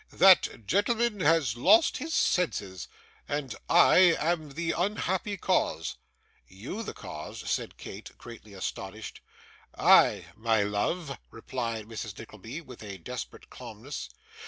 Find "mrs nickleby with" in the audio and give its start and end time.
11.85-12.81